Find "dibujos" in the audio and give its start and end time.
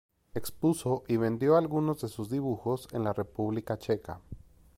2.31-2.87